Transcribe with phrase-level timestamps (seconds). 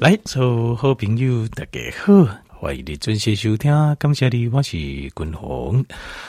[0.00, 3.70] 来，做好朋友大家好，欢迎你准时收听。
[3.96, 5.84] 感谢你，我是君鸿。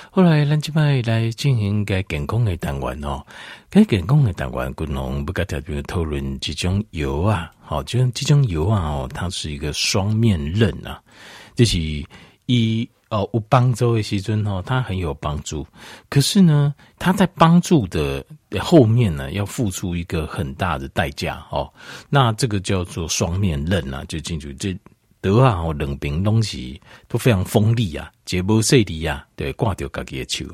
[0.09, 3.25] 后来，咱即摆来进行个健康的单元哦。
[3.69, 11.01] 该健康的单元，君鸿不跟大家讨论这种油啊，好，就这种油啊，哦，它是一个双面刃啊，
[11.55, 11.79] 就是
[12.47, 12.89] 一。
[13.11, 15.67] 哦，有帮助的时阵哦，它很有帮助。
[16.09, 18.25] 可是呢，它在帮助的
[18.59, 21.69] 后面呢，要付出一个很大的代价哦。
[22.09, 24.73] 那这个叫做双面刃啊，就清楚这
[25.19, 30.45] 德啊，哦，两边东西都非常锋利啊，节波碎利啊，对，挂掉自己的手。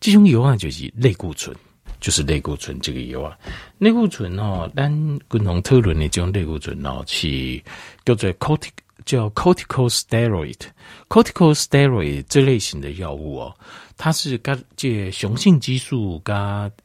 [0.00, 1.54] 这种油啊，就是类固醇，
[2.00, 3.36] 就是类固醇这个油啊，
[3.76, 4.90] 类固醇哦，咱
[5.28, 7.62] 共同讨论的这种类固醇哦，是
[8.06, 8.70] 叫做 cortic。
[9.04, 13.54] 叫 corticosteroid，corticosteroid 这类型的药物哦，
[13.98, 16.34] 它是跟这雄性激素跟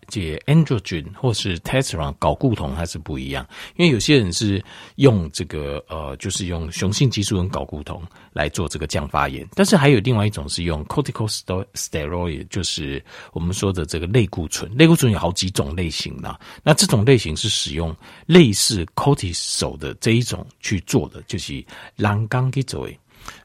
[0.07, 4.63] 这 androgen 或是 t e s t e r o n 搞固酮还是不一样，因为有些人是
[4.95, 8.01] 用这个呃，就是用雄性激素跟搞固酮
[8.33, 17.95] 来做这个降发炎，但是还有另外一种是用 corticosteroid，就是我们说的这个类固醇，类固醇有好几种类型呢，那这种类型是使用
[18.25, 21.63] 类似 cortisol 的这一种去做的，就是
[21.95, 22.93] 让人工去做的，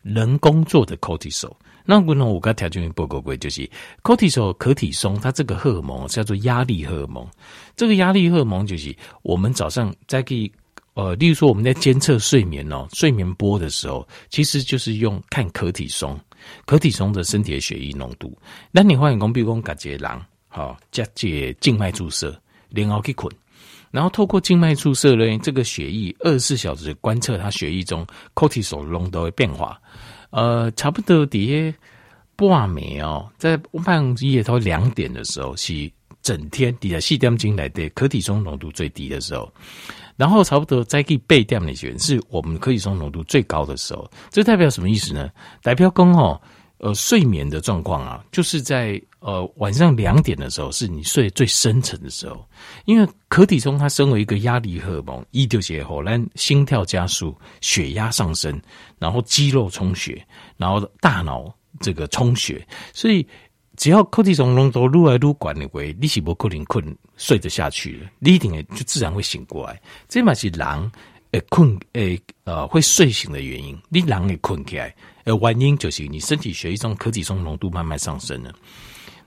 [0.02, 1.52] 人工做的 cortisol。
[1.84, 3.68] 那我呢，我刚条件报告过，就是
[4.02, 7.26] cortisol 可体松，它这个荷尔蒙叫做压力荷尔蒙。
[7.76, 10.50] 这个压力荷尔蒙就是我们早上在给
[10.92, 16.18] 呃，例如说我们在监测睡眠哦，睡眠波的时候，其实就是用看可体松，
[16.66, 18.36] 可体松的身体的血液浓度。
[18.70, 22.38] 那你发现讲，比如讲，感觉狼好加解静脉注射，
[22.70, 23.30] 然后去捆。
[23.90, 29.80] 然后透过静脉注射呢，这个血液二十四小时观测它血液中 cortisol 浓度的变化。
[30.30, 31.78] 呃，差不多底下
[32.36, 35.90] 半暝哦，在半夜到两点的时候，是
[36.22, 39.50] 整天底下四点进来的可体松浓度最低的时候。
[40.16, 44.10] 然后差不多在第八点那些是我们可体松浓度最高的时候。
[44.30, 45.30] 这代表什么意思呢？
[45.62, 46.40] 代表讲哦，
[46.78, 49.00] 呃，睡眠的状况啊，就是在。
[49.20, 52.48] 呃，晚上两点的时候是你睡最深沉的时候，
[52.84, 58.62] 因为可体松它身为一个压力荷尔蒙，一丢血后，让心跳加速，血压上升，
[58.96, 60.24] 然后肌肉充血，
[60.56, 62.64] 然后大脑这个充血，
[62.94, 63.26] 所以
[63.76, 69.82] 只要可体松浓度越来越高的话，你是不可能困睡得下去的，你一定就自然会醒过来。
[70.08, 70.92] 这嘛是人
[71.32, 74.94] 诶困诶呃会睡醒的原因，你人诶困起来，
[75.28, 78.50] 呃原因就是你身体血液中可体松浓度慢慢上升了。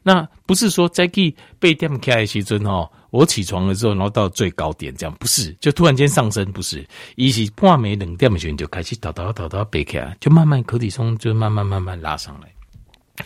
[0.03, 6.84] 那不是说在去被电开的时阵哦，我起床了之后，然后到最高点这样，不是，就突然间上升，不是，
[7.16, 13.25] 一是半暝两点的时候就开始倒倒倒倒背起来，就慢慢可体松就慢慢慢慢拉上来，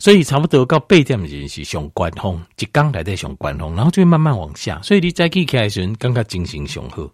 [0.00, 7.08] 所以差不多到八点的时候是上关峰，一刚来的上关峰，然后就会慢慢往下，所以你在去开的时候，刚刚精神上好。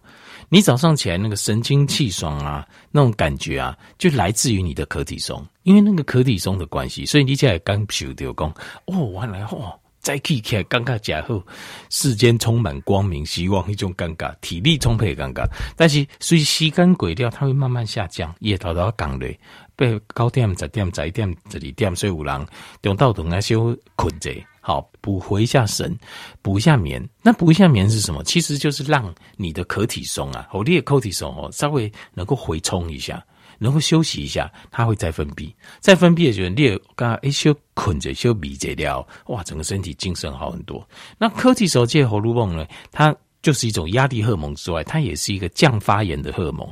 [0.53, 8.53] 你早上起来那个神清气爽啊，那种感觉啊，就来自于你的壳体松，因为那个壳体松的关系，所以你起来刚修掉工
[8.85, 11.43] 哦，完了哦，再起起来尴尬加厚，
[11.89, 15.43] 世间充满光明希望一种尴尬，体力充沛的尴尬，
[15.75, 19.35] 但是随时间过掉，它会慢慢下降，夜头到港累，
[19.75, 22.47] 被九点、十点、十一点、十二点，所以有人
[22.79, 24.29] 中到等来休困者。
[24.65, 25.93] 好，补回一下神，
[26.41, 27.05] 补一下眠。
[27.21, 28.23] 那补一下眠是什么？
[28.23, 33.21] 其实就是让你的壳体松啊，哦，你的可体松哦，稍微能够回充一下，
[33.59, 35.53] 能够休息一下，它会再分泌。
[35.81, 40.87] 再分泌的时候，你刚刚一休困着休闭着了，哇，整个身体精神好很多。
[41.17, 46.65] 那可体松借荷尔蒙呢，它就是一种压力荷尔蒙之外，它也是一个降发炎的荷尔蒙。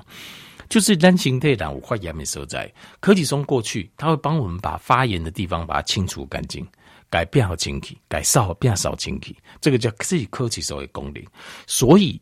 [0.69, 6.65] 就是单形态胆我发炎的时候，在可体松过去，它会帮我们把发炎的地方把它清除干净。
[7.11, 11.21] 改变好清气，改少变少清气，这个叫自己科技所谓功能。
[11.67, 12.19] 所以，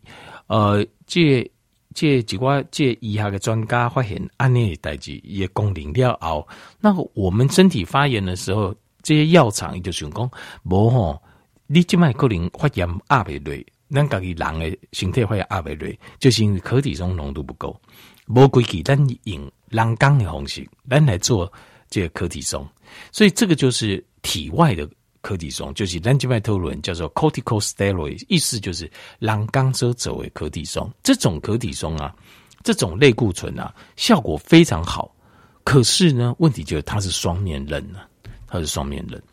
[0.47, 1.50] 呃，这
[1.94, 6.47] 这几个这医学的专家发现，安内代志也功能了后，
[6.79, 8.73] 那我们身体发炎的时候，
[9.03, 10.29] 这些药厂就想讲，
[10.63, 11.21] 无吼，
[11.67, 17.79] 你即卖可能发炎压不落，咱家己人的身体发炎压不落，就是因为可体松浓度不够，
[18.27, 21.51] 无规矩，咱用人工的方式，咱来做
[21.89, 22.68] 这个可体松，
[23.12, 24.03] 所以这个就是。
[24.21, 24.88] 体外的
[25.21, 30.91] 可体松就是咱这边讨论叫做 corticosteroid，意思就是让刚遮走为可体松。
[31.01, 32.13] 这种可体松啊，
[32.65, 35.15] 这种类固醇啊，效果非常好。
[35.63, 38.00] 可是呢，问题就是它是双面刃呢，
[38.45, 39.24] 它是双面刃。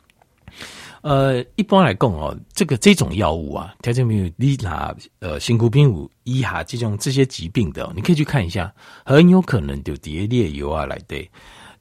[1.02, 8.73] 呃，一般来讲哦，这个这种药物啊，条件没有利拿呃，辛古平五一哈这种这些疾病的，你可以去看一下，
[9.05, 11.29] 很有可能就叠列油啊来的。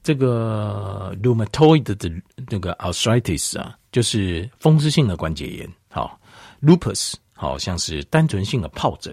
[0.06, 2.08] 这个 rheumatoid 的
[2.48, 5.68] 那个 arthritis 啊，就是风湿性的关节炎。
[5.88, 6.16] 好
[6.62, 9.12] ，lupus 好像是单纯性的疱疹，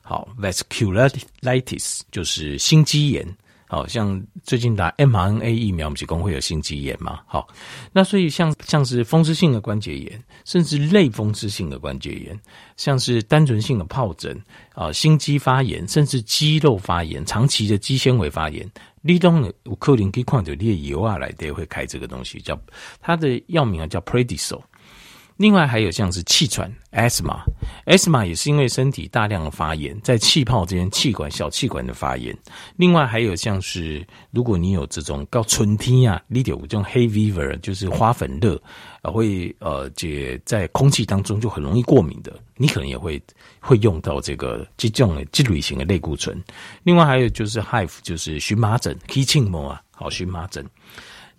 [0.00, 3.24] 好，vasculitis 就是心肌炎。
[3.72, 7.20] 好像最近打 mRNA 疫苗，我们是公会有心肌炎嘛？
[7.26, 7.48] 好，
[7.90, 12.38] 那所以像像是风湿性的关节炎，甚至类风湿性的关节炎，
[12.76, 14.38] 像是单纯性的疱疹
[14.74, 18.70] 啊、心肌发炎，甚至肌肉发炎、长期的肌纤维发炎，
[19.00, 22.60] 立冬的五克林可以矿酒列油啊来的会开这个东西，叫
[23.00, 24.60] 它的药名啊叫 Prednisone。
[25.36, 32.36] 另外还有像是气喘 asthma，asthma 也是因为身体大量的发炎，在气泡之间气管小气管的发炎。
[32.76, 38.60] 另外还有像是如果你有这种高春天啊，你有这种 hay fever，就是花粉热，
[39.02, 43.20] 呃会呃这在空气当中就很容易过敏的，你可能也会
[43.58, 46.40] 会用到这个这种的这类型的类固醇。
[46.82, 50.64] 另外还有就是 hive，就是荨麻疹，Kichinmo 啊，好荨麻疹。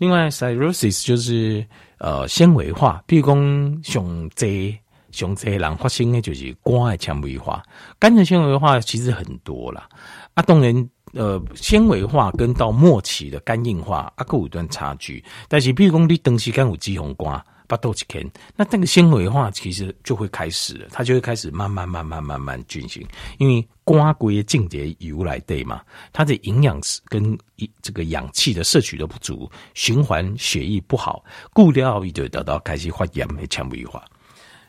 [0.04, 1.66] 另外 cirrhosis 就是。
[2.00, 4.78] 呃，纤维化，比如讲上济
[5.12, 7.64] 上济人发生的就是肝的纤维化，
[7.98, 9.88] 肝的纤维化其实很多啦。
[10.34, 15.24] 啊，当然，呃，纤维化跟到末期的肝硬化啊，各有一段差距。
[15.48, 17.42] 但是，比如讲你长时间有脂肪肝。
[17.74, 18.24] 巴多奇肯，
[18.56, 23.04] 那那个纤维化其实就会开始了，它就会开始慢慢慢慢慢慢进行，
[23.40, 25.82] 因为瓜龟的静节由来对嘛，
[26.12, 27.36] 它的营养跟
[27.82, 34.06] 这个氧气的摄取都不足，循环血液不好，固料就得到开始发炎的纤维化。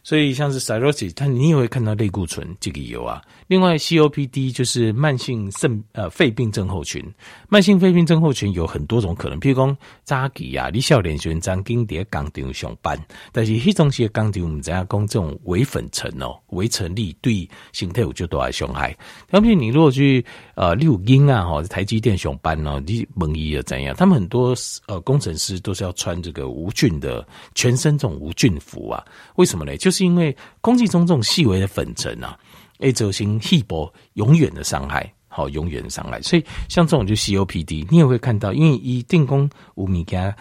[0.03, 3.23] 所以像是 cirrhosis，它你也会看到类固醇这个油啊。
[3.47, 7.05] 另外 COPD 就是慢性肾呃肺病症候群，
[7.49, 12.99] 慢性肺病症候群有很多种可能，譬如讲早期啊，你少年时曾经在工厂上班，
[13.33, 18.97] 但是迄种些工厂我们知影讲这种微粉尘哦，微尘粒对身体有较大的伤害。
[19.31, 20.25] 特别你如果去
[20.55, 23.95] 呃六英啊哈，台积电上班哦，你问伊啊怎样？
[23.95, 24.55] 他们很多
[24.87, 29.05] 呃工程师都是要穿这个无菌的全身这种无菌服啊，
[29.37, 29.77] 为什么呢？
[29.77, 32.39] 就是因为空气中这种细微的粉尘啊，
[32.79, 36.21] 会造成肺部永远的伤害，好，永远的伤害。
[36.23, 40.35] 所以像这种就 COPD，你也会看到，因为一定功无物件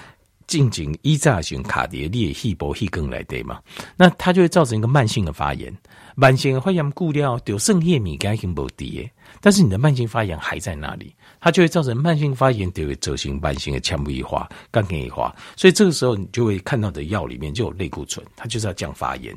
[0.45, 3.61] 进行一炸型卡碟裂肺部气更来对嘛，
[3.95, 5.73] 那它就会造成一个慢性的发炎，
[6.15, 9.09] 慢性的发炎固掉就剩叶米干已经不低，
[9.39, 15.33] 但是你的慢性发炎还在那里，它就会造成慢性发炎，就会造成慢性的纤维化、肝硬化。
[15.55, 19.33] 所以这个时候你就会看到的药里面就有类固醇，它就是要降发炎。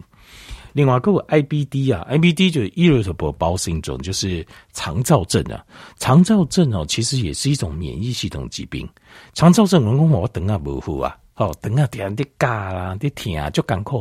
[0.77, 5.65] 另外，各位 IBD 啊，IBD 就是 irritable bowel syndrome，就是肠躁症啊。
[5.97, 8.87] 肠躁症哦，其实也是一种免疫系统疾病。
[9.33, 13.99] 肠躁症，人讲我等下不好啊，哦，等下点的嘎啦，的疼啊，就赶快。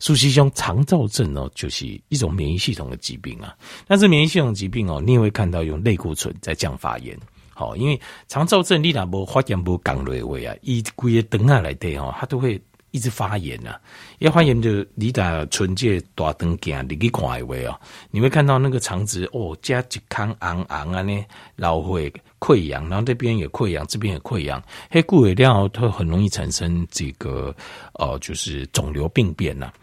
[0.00, 3.54] 实际上，肠躁症哦，就是一种免疫系统的疾病啊。
[3.86, 7.14] 但是免疫系统疾病哦，你也会看到用类固醇在降发炎。
[7.52, 12.58] 好，因为肠躁症你若无发炎无降落位啊，一规个等下来对哦，它都会。
[12.94, 13.80] 一直发炎呐、啊，
[14.20, 17.76] 一发炎就你打唇界大灯镜，你去看一位哦，
[18.12, 21.24] 你会看到那个肠子哦，加一康昂昂啊呢，
[21.56, 22.08] 然后会
[22.38, 24.62] 溃疡，然后这边也溃疡，这边也溃疡，
[24.92, 27.52] 黑固体量它很容易产生这个
[27.94, 29.74] 呃，就是肿瘤病变呐、啊。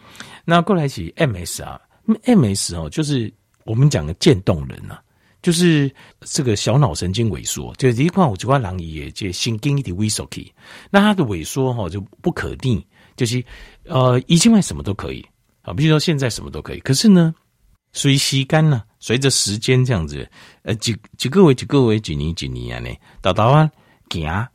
[0.46, 1.78] 那过来起 MS 啊
[2.24, 3.30] ，MS 哦，就是
[3.64, 5.02] 我们讲的渐冻人呐、啊，
[5.42, 10.50] 就是这个小脑神经萎缩，就一块五十块狼也就心经一点萎缩起，
[10.90, 12.82] 那它的萎缩哈就不可逆。
[13.16, 13.44] 就是，
[13.84, 15.24] 呃，以前外什么都可以
[15.62, 16.80] 啊，比如说现在什么都可以。
[16.80, 17.34] 可是呢，
[17.92, 20.28] 随时间呢，随着时间这样子，
[20.62, 23.70] 呃，几几个月几个月几年几年啊呢，到到啊，
[24.10, 24.48] 行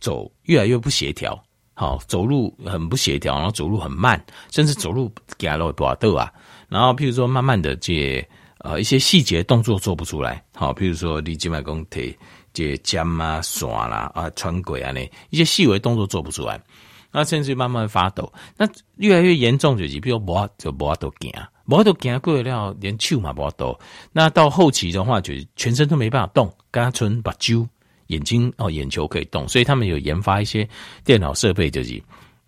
[0.00, 1.40] 走越来越不协调，
[1.74, 6.32] 好，走路很不协调，然后走路很慢，甚至走路行路多抖啊。
[6.68, 8.26] 然后譬如说，慢慢的这
[8.58, 12.16] 呃一些细节动作做不出来，好，譬如说你静脉弓腿
[12.52, 15.00] 这肩啊、线啦啊、穿轨啊呢，
[15.30, 16.60] 一些细微动作做不出来。
[17.10, 21.32] 那甚至慢慢发抖，那越来越严重就是，比如无就无都惊，
[21.66, 23.78] 无都惊过了，连手嘛无抖。
[24.12, 27.66] 那到后期的话，就是全身都没办法动，干纯把揪
[28.08, 30.68] 眼睛哦，眼球可以动，所以他们有研发一些
[31.04, 32.02] 电脑设备，就是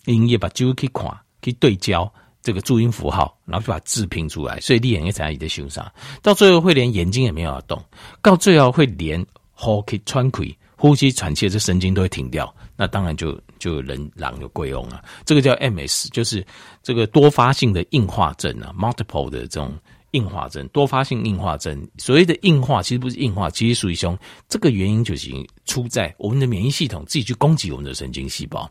[0.05, 1.07] 音乐把揪可以看，
[1.41, 2.11] 可以对焦
[2.43, 4.61] 这个注音符号，然后就把字拼出来。
[4.61, 5.91] 所以你眼睛才一直受伤，
[6.23, 7.83] 到最后会连眼睛也没有法动，
[8.23, 12.55] 到最后会连呼吸喘气、呼吸喘气这神经都会停掉。
[12.77, 16.45] 那当然就就人狼有贵翁啊，这个叫 MS，就是
[16.83, 19.77] 这个多发性的硬化症啊，multiple 的这种
[20.13, 21.89] 硬化症，多发性硬化症。
[21.99, 24.19] 所谓的硬化其实不是硬化，其实属于凶。
[24.49, 25.31] 这个原因就是
[25.65, 28.71] 出在我们的免疫系统自己去攻击我们的神经细胞，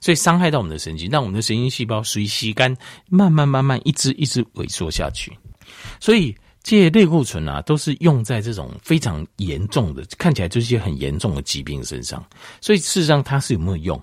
[0.00, 2.76] 所以伤害到我们的神经，让我们的神经细胞随吸干，
[3.08, 5.36] 慢慢慢慢一直一直萎缩下去，
[6.00, 6.34] 所以。
[6.64, 12.24] 这些类固醇啊，都是用在这种非常严重的，看起来就是一些很严重的疾病身上。
[12.60, 14.00] 所以事实上，它是有没有用？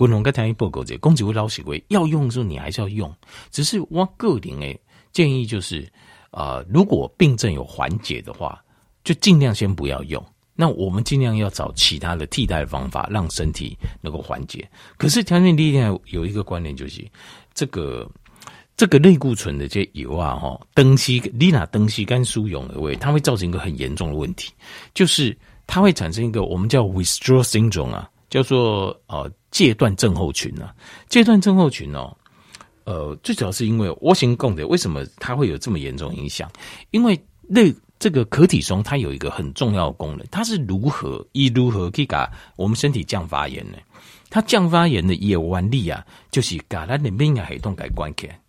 [0.00, 3.14] 国龙跟台一报告者，攻击会老许为要用的时候，你还是要用。
[3.50, 4.80] 只是我个人诶
[5.12, 5.86] 建议就是，
[6.30, 8.58] 呃，如果病症有缓解的话，
[9.04, 10.24] 就尽量先不要用。
[10.54, 14.66] 那我们尽量要找其他的替代的方法，让身体能够缓解。
[14.96, 17.06] 可是调节力量有一个观念，就是
[17.52, 18.10] 这个
[18.74, 24.50] 这个类固醇的这些油啊，哈，登西利纳登西肝疏溶的味，它会造成一个很严重的问题，
[24.94, 30.74] 就是它会产生一个我们叫 withdrawal syndrome 啊，叫做呃戒断症候群啊。
[31.08, 32.16] 戒断症候群哦，
[32.84, 36.50] 呃，最主要是因为 O 型共的，为什么它会有这么严重影响？
[36.90, 43.76] 因为那这个壳体松它有一个很重要的功能，它是如何以如何可以把我们身体降发炎呢？
[44.30, 48.40] 它降发炎的有原理啊，就是把它的免疫系统给关起来，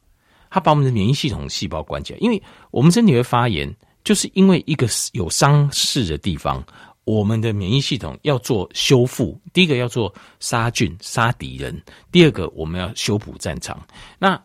[0.49, 2.19] 它把我们的免疫系统细胞关起来。
[2.19, 6.63] 因为我们身体会发炎，就是因为一个有伤势的地方，
[7.03, 9.39] 我们的免疫系统要做修复。
[9.53, 11.81] 第一个要做杀菌杀敌人，
[12.11, 13.79] 第二个我们要修补战场。
[14.19, 14.41] 那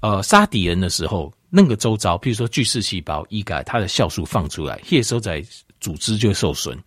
[0.00, 1.32] 呃杀敌人的时候。
[1.52, 5.44] 那个周遭，比如说巨噬细胞，一改它的酵素放出来，吸收在
[5.80, 6.78] 组织就受损，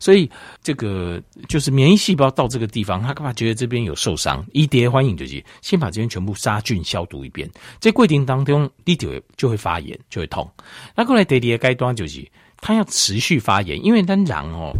[0.00, 0.28] 所以
[0.62, 4.44] 这个就是免疫细胞到这个地方，他干嘛觉得这边有受伤？
[4.52, 10.50] 一叠欢迎就是先把这边全部杀菌消毒一遍，在过程当中，地球就会发炎，就会痛。
[10.96, 12.26] 那后来第二个阶段就是，
[12.56, 14.72] 它要持续发炎，因为当然哦，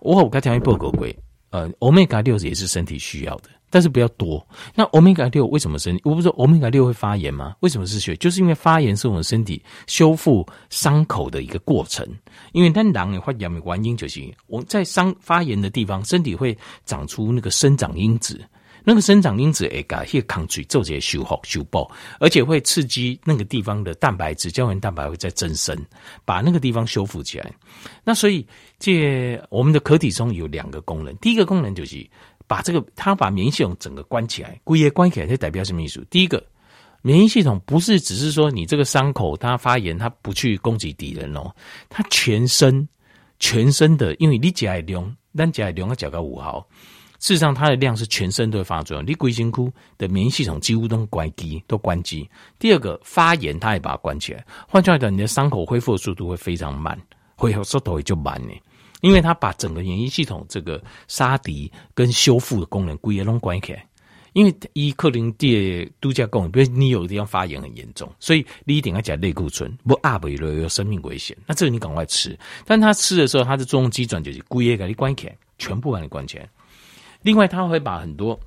[0.00, 1.08] 我我刚才报告过，
[1.54, 3.44] 呃，欧米伽六也是身体需要的。
[3.70, 4.44] 但是不要多。
[4.74, 6.02] 那欧米伽六为什么身体？
[6.04, 7.54] 我不是说欧米伽六会发炎吗？
[7.60, 8.16] 为什么是血？
[8.16, 12.04] 就是因为发炎是我们身体修复伤口的一个过程。
[12.52, 14.32] 因为当狼也会养原因就行。
[14.48, 18.40] 我们在伤发炎的地方，身体会长出那个生长因子。
[18.84, 25.76] 那个生长因子诶，感谢抗拒做这些修复修补，而且会刺激那个地方的蛋白质胶原蛋白会再增生，
[26.24, 27.52] 把那个地方修复起来。
[28.04, 28.46] 那所以
[28.78, 32.06] 这我们的壳体中有两个功能，第一个功能就是。
[32.46, 36.06] 把这个，它把免疫系统整个关起来，故意关起来，这代表什么意思？
[36.10, 36.46] 第一个，
[37.00, 41.50] 免疫系统不是只是说你这个伤口它发炎，它不去攻击敌人哦，
[41.88, 42.86] 它全身
[43.38, 46.68] 全身的，因为你甲癌量，但甲癌量要甲个五号，
[47.24, 52.28] 事实上它的量是全身都会发作用，你龟心窟的免疫系统几乎都关机，都关机。
[52.58, 57.00] 第二个，发炎它也把它关起来，换句话讲，你的伤口恢复的速度会非常慢，
[57.34, 58.52] 恢复速度也就慢呢。
[59.00, 63.86] 因为它把整个免疫系统这个杀敌跟修复的功能归也拢关起来，
[64.34, 71.34] 因为伊克林蒂度假功能，比如你有的地方发炎很严重，所以你一定要加类固醇，不阿不有有生命危险。
[71.46, 76.46] 那这个你赶快吃，但他吃的时候，它的作用机转就是归也给你关起来，全部把你关起来。
[77.24, 78.38] 另外，它会把很多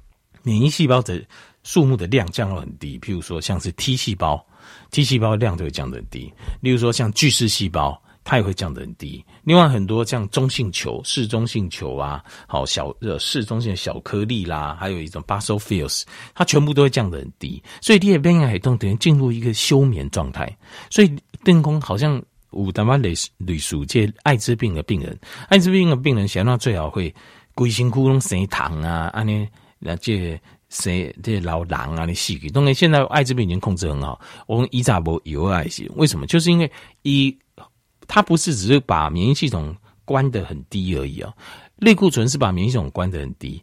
[0.43, 1.21] 免疫细胞的
[1.63, 4.41] 数目的量降到很低，譬如说像是 T 细胞
[4.91, 6.31] ，T 细胞量就会降得很低。
[6.61, 8.01] 例如说像巨噬细胞。
[8.29, 9.23] 它也会降得很低。
[9.45, 16.03] 另外，很多像中性球、嗜中性球啊，好小呃嗜中性的小颗粒啦，还有一种 basophils，
[16.35, 17.63] 它全部都会降得很低。
[17.79, 20.53] 所以，第二边海动等于进入一个休眠状态。
[20.89, 21.15] 所以，
[21.45, 25.17] 电工好像五他妈类类属这艾滋病的病人，
[25.47, 27.15] 艾滋病的病人，想到最好会
[27.57, 29.49] 龟心窟窿生糖啊，安尼
[29.79, 32.51] 那这生这老人啊，你细菌。
[32.51, 34.21] 当然，现在艾滋病已经控制很好。
[34.45, 36.27] 我们伊扎波有爱心，为什么？
[36.27, 36.71] 就是因为
[37.01, 37.35] 一。
[38.09, 41.33] 它不是只是把免疫系统关得很低而已啊，
[41.75, 43.61] 类固醇是把免疫系统关得很低。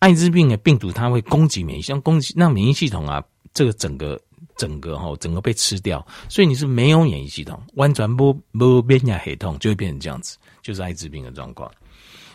[0.00, 3.22] 艾滋病的病毒它会攻击免疫，像攻击让免疫系统啊，
[3.54, 4.20] 这个整个
[4.56, 11.70] 整个哈整个被吃掉，所以你是没有免疫系统，完全不不变下黑痛，就会变成这样子，就是艾滋病的状况。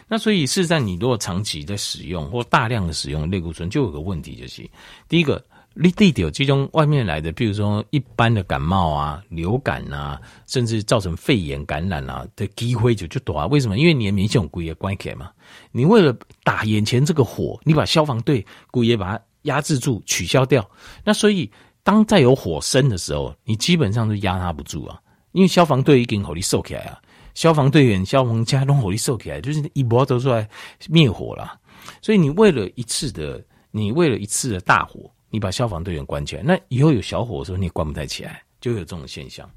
[0.08, 4.70] 那所以事实上，你如果长期在使用或大量的使用类固醇，就有个问题就是，
[5.08, 5.44] 第一个。
[5.80, 13.46] 你地有这种外面来的，比如说一般的感冒啊、流感啊，甚至造成肺炎感染啊的机会就就多啊。
[13.46, 13.78] 为什么？
[13.78, 15.30] 因为你的免疫系统故意关起来嘛。
[15.72, 20.68] 你为了打眼前这个火，你把消防队故意把它压制住、取消掉。
[21.04, 21.48] 那所以
[21.84, 25.00] 当再有火生的时候，你基本上都压它不住啊。
[25.34, 27.00] 因为消防队已经火力收起来啊，
[27.38, 30.50] 消防队员、消防家都火力收起来，就是一波都出来
[30.89, 31.60] 灭火了。
[32.01, 33.39] 所以你为了一次的，
[33.70, 35.10] 你为了一次的大火。
[35.29, 39.48] 你把消防队员关起来，那以后有小火的时候，你也关不太起来，就有这种现象。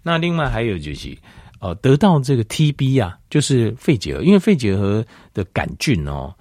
[0.00, 1.18] 那另外还有就是，
[1.58, 6.32] 呃，得到这个 TB 啊，就是肺结核，因为肺结核的杆菌哦，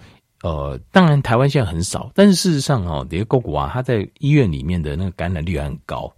[0.43, 6.15] 呃，当然台湾现在很少，但是事实上哦，这些狗狗啊，它在医院里面的那个感染率还很高，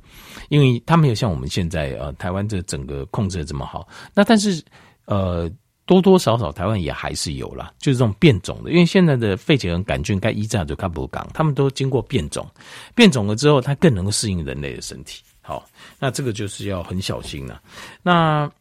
[0.49, 3.87] 因为它没有像我们现在呃台湾这整个控制的这么好。
[4.13, 4.63] 那但是
[5.05, 5.49] 呃。
[5.87, 12.45] 多多少少台湾也还是有啦，就是这种变种的，因为现在的肺结核杆菌该一战就看不讲，他们都经过变种，
[12.93, 15.23] 变种了之后，它更能够适应人类的身体。
[15.39, 15.65] 好，
[15.97, 17.61] 那这个就是要很小心了。
[18.03, 18.51] 那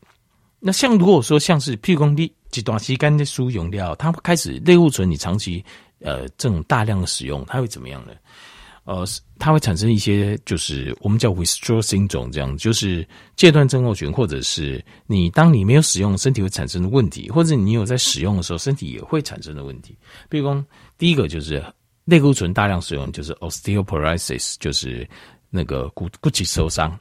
[0.60, 5.64] 那像如果说像是譬如说你极短期间的输用料，它开始类固醇，你长期
[5.98, 8.12] 呃这种大量的使用，它会怎么样呢？
[8.86, 9.04] 呃，
[9.36, 19.98] 它会产生一些，就是我们叫 withdrawal syndrome 这样，就是戒断症候群，或者是你当你没有使用，身体会产生的问题，或者你有在使用的时候，身体也会产生的问题。
[20.28, 20.64] 比如说，
[20.96, 21.60] 第一个就是
[22.04, 25.04] 类固醇大量使用，就是 osteoporosis，就是
[25.50, 26.96] 那个骨骨质受伤，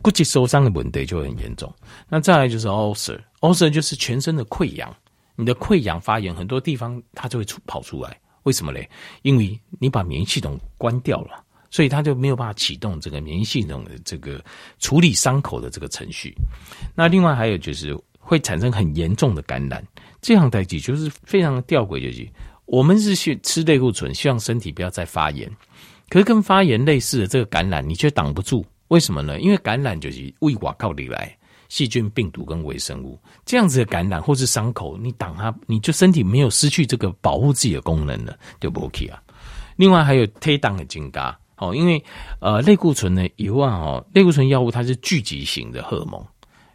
[0.00, 1.70] 骨质受伤的问题就很严重。
[2.08, 4.96] 那再来就是 ulcer，ulcer 就是全身的溃疡，
[5.36, 8.18] 你的溃疡发炎，很多地方它就会出跑出来。
[8.48, 8.88] 为什么嘞？
[9.20, 14.42] 因为你把免疫系统关掉了，所以它就没有办法启动这个免疫系统的这个
[14.78, 16.32] 处理伤口的这个程序。
[16.96, 19.86] 那另外还有就是会产生很严重的感染，
[20.22, 22.26] 这样代际就是非常的吊诡，就是
[22.64, 25.46] 我们是去吃类固醇，希望身体不要再发炎，
[26.08, 28.64] 可是跟发炎类似的这个感染，你却挡不住。
[28.88, 29.38] 为什么呢？
[29.38, 31.37] 因为感染就是胃瓦靠里来。
[31.68, 39.22] 细菌、病毒跟微生物这样子的感染或是伤口，你挡它，你就身体没有失去这个保护自己的功能了，就不 OK 啊。
[39.76, 42.02] 另外还有推挡的金嘎哦，因为
[42.40, 46.24] 呃类固醇呢以外哦，类固醇药物它是聚集型的荷尔蒙，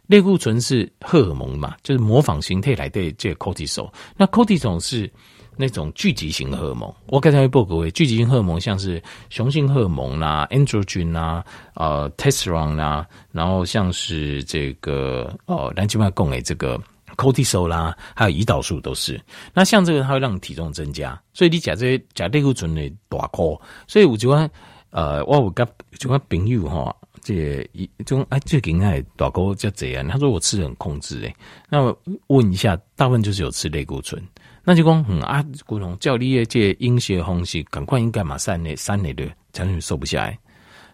[0.06, 5.12] 类固醇是荷尔蒙嘛，就是模仿形态来对这个 cortisol，那 cortisol 是。
[5.56, 11.44] 那种聚集型荷尔蒙，我刚才会报各位，聚集型荷尔蒙像是雄性荷尔蒙啦、androgen 啊、
[11.74, 16.80] 呃、testosterone 啊，然后像是这个哦，蓝金麦共诶这个
[17.16, 19.20] cortisol 啦，还有胰岛素都是。
[19.52, 24.48] 那像这个，它会让你体重增加，所以你假这些假类固醇的大颗，所以我就讲
[24.90, 25.66] 呃，我有跟
[25.98, 30.06] 就讲朋友哈，这一种哎最近哎大哥叫怎样？
[30.06, 31.34] 他说我吃的很控制诶，
[31.68, 31.92] 那
[32.28, 34.22] 问一下，大部分就是有吃类固醇。
[34.62, 40.38] 那就讲，嗯啊，古龙叫你这饮食方式，赶快应该马上内三年的，才能瘦不下来，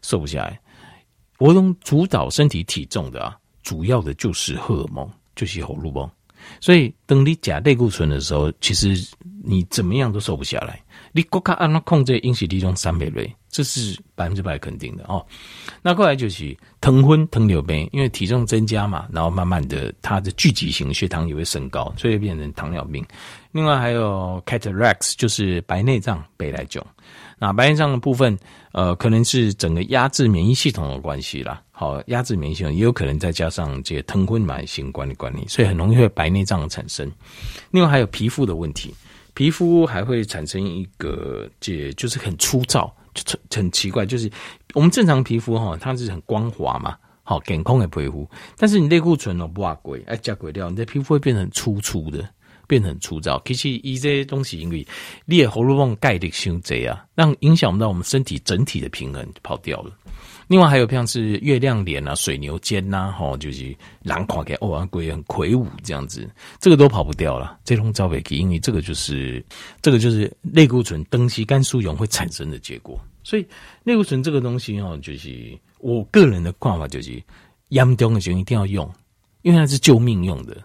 [0.03, 0.59] 瘦不下来。
[1.39, 6.11] 我用主导身体体重的啊，主要的就是荷尔蒙，就是荷尔蒙。
[6.61, 8.95] 所以等你假类固醇的时候，其实
[9.43, 10.81] 你怎么样都瘦不下来。
[11.13, 15.27] 你国家按照控制饮食体重三百类，这是百分之百肯定的哦。
[15.83, 23.05] 那过来就是疼昏、疼尿病，因为体重增加嘛，然后慢慢的它的聚集型血糖也会升高，所以变成糖尿病。
[23.51, 26.85] 另外还有 cataracts，就是白内障、白内障。
[27.41, 28.39] 那白内障的部分，
[28.73, 31.61] 呃，可能是整个压制免疫系统的关系啦。
[31.73, 37.11] 好，压制免疫系统也有可能再加上这些糖分慢性管理管理，所以很容易会白内障产生。
[37.71, 38.95] 另外还有皮肤的问题。
[39.33, 44.31] 皮肤还会产生一个，这就是很粗糙，就很奇怪，就是
[44.75, 48.29] 我们正常皮肤哈，它是很光滑嘛，好，健康的皮肤。
[48.59, 52.29] 但是你内固醇哦不啊贵，哎加鬼掉，你的皮肤会变成粗粗的，
[52.71, 53.43] 变成很粗糙。
[53.45, 54.87] 其实一些东西因为
[55.25, 59.93] 你的荷尔蒙钙的胸贼啊，让影响到我们身体整体的平衡跑掉了。
[60.47, 66.29] 另外还有像是月亮脸啊、水牛肩呐、啊，吼，就是狼垮给欧安贵很魁梧这样子，
[66.61, 67.59] 这个都跑不掉了。
[67.65, 69.45] 这种招北基，因为这个就是
[69.83, 72.99] 这个就是类固醇登烯甘素溶会产生的结果。
[73.25, 73.47] 所以
[73.85, 77.23] 类固醇这个东西哦，就是我个人的看法就是
[77.69, 78.89] 严重的就一定要用，
[79.43, 80.57] 因为它是救命用的。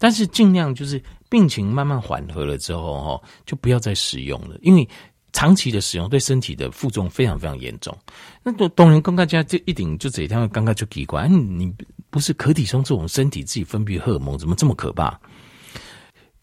[0.00, 4.88] 但是尽量就是病情慢慢缓和了之后，哈，就不要再使用了，因为。
[5.30, 7.96] 长期的使用对身体的负重非常非常严重。
[8.42, 11.72] 那当当然，刚刚讲这一点就这一条，刚刚就奇怪，你
[12.08, 15.16] 不是可体松这种身体自己分泌荷尔蒙，怎么这么可怕？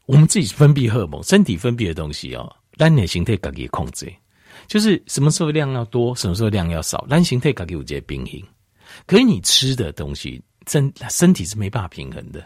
[0.06, 4.10] 我们自己分泌荷尔蒙，身体分泌的东西哦，单点形态可以控制，
[4.68, 8.42] 就是什么时候量要多，什么时候量要少，单形态可以有这些平衡。
[9.08, 10.42] 可以你吃的东西。
[10.68, 12.44] 身身体是没办法平衡的，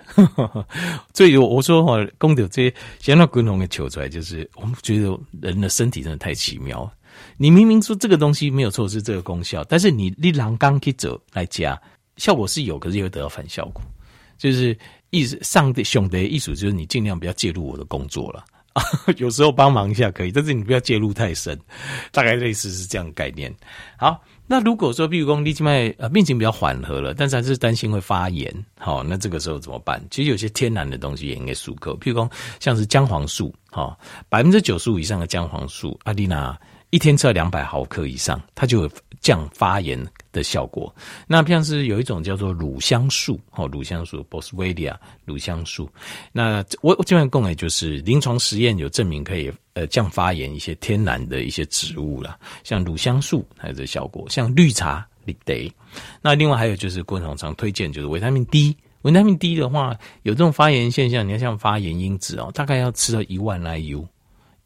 [1.14, 6.92] 所以我说哈，功德这些想到共同的求出来，就是我们觉得人的身体真的太奇妙。
[7.38, 11.80] 你明明说这个东西没有错，是这个功效，但是你你让刚去走来加
[12.18, 13.82] 效果是有，可是又得到反效果。
[14.38, 14.78] 就是
[15.10, 18.82] 意思上帝兄弟意思就是你尽量不要介入我的工作了啊，
[19.18, 21.60] 有时候帮忙一下可以，但是你不要介入太深，
[22.12, 23.54] 大概类似是这样概念。
[23.98, 24.22] 好。
[24.52, 30.04] 那如果说，譬如说你现在呃病情比较缓和了，但是还是担心会发炎，好，那这个时候怎么办？
[30.10, 32.28] 其实有些天然的东西也应该漱口，譬如说
[32.60, 33.96] 像是姜黄素，哈，
[34.28, 36.60] 百分之九十五以上的姜黄素，阿丽娜
[36.90, 40.94] 一天吃两百毫克以上，它就有降发炎的效果。
[41.28, 45.90] 那像是有一种叫做乳香素，哦，乳香素 Boswellia 乳香素。
[46.32, 49.52] 那我我这边供的就是临床实验有证明可以。
[49.76, 55.74] 呃，降发炎一些天然的一些植物啦，像乳香素还有这效果，像绿茶、绿茶。
[56.22, 58.76] 那另外还有就是，观众常推荐就是维他命 D。
[59.04, 64.06] 维他命 D 的话，有这种发炎现象，你要像发炎因子哦，大概要吃到一万 IU，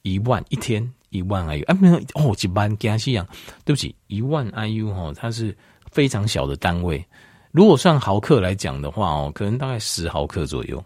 [0.02, 1.63] 一万一天一万 IU。
[1.67, 3.26] 啊，没有哦，一万加西洋，
[3.63, 5.56] 对不起，一万 IU 哦，它是
[5.91, 7.06] 非常小的单位。
[7.52, 10.84] 如果算毫克来讲的话哦，可能大概十毫克左右。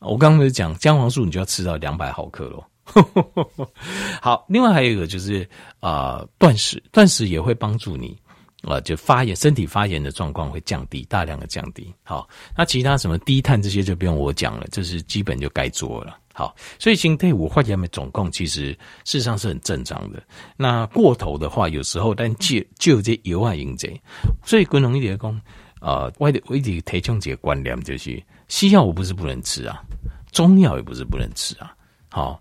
[0.00, 2.64] 我刚刚不是讲姜黄素，你就要吃到两百毫克咯。
[4.22, 5.46] 好，另外还有一个就是
[5.80, 8.16] 啊，断食，断食也会帮助你
[8.62, 11.92] 啊，就发炎，身体发炎的状况会降低，大量的降低。
[12.02, 12.26] 好，
[12.56, 16.16] 那其他什么低碳这些就不用我讲了，这是基本就该做了。
[16.38, 18.70] 好，所以形态五发炎的总共其实
[19.04, 20.22] 事实上是很正常的。
[20.56, 23.88] 那过头的话，有时候但就就这油啊引这，
[24.44, 25.40] 所以滚龙一点讲，
[25.80, 29.82] 呃，我我一直提倡几个观念，就是西药我不是不能吃啊，
[30.30, 31.74] 中药也不是不能吃啊。
[32.08, 32.40] 好。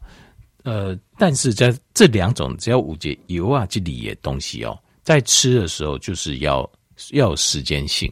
[0.64, 6.70] 呃，但是在这两种只要五节油啊这里的东西哦，在吃的时候就是要
[7.12, 8.12] 要有时间性，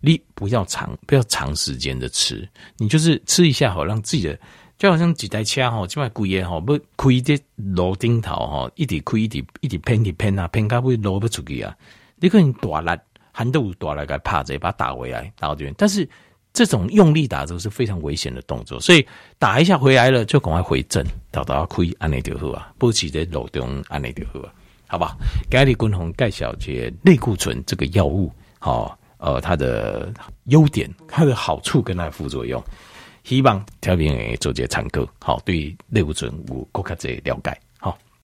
[0.00, 4.38] 你不要长不要长时间的吃，你就是吃一下好，让自己的
[4.78, 11.76] 就好像几台车吼，这块骨也好，不亏的螺钉头吼，一点亏一点一点偏一偏啊，偏卡不会螺不出去啊，
[12.16, 13.00] 你可能大力
[13.32, 16.08] 喊都大力给拍着把它打回来打到这边，但是。
[16.50, 19.06] 这种用力打这是非常危险的动作，所以
[19.38, 24.52] 打一下回来了就赶快回正，找到亏安内就好啊，不起在路中安内就好啊，
[24.88, 25.14] 好吧？
[25.48, 30.12] 盖里共同盖小节类固醇这个药物，好，呃，它的
[30.46, 32.60] 优点、它的好处跟它的副作用，
[33.28, 37.60] 希望调频诶做些参考，好，对类固醇有更加的了解。